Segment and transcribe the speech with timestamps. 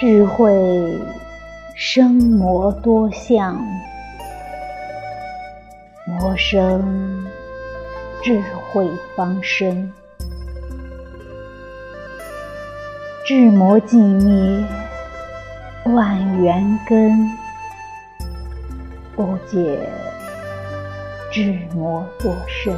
[0.00, 0.98] 智慧
[1.76, 3.62] 生魔多相，
[6.06, 7.26] 魔生
[8.22, 8.40] 智
[8.72, 9.92] 慧方生。
[13.26, 14.66] 智魔寂灭，
[15.92, 17.12] 万缘根，
[19.14, 19.86] 不解
[21.30, 22.74] 智魔多生。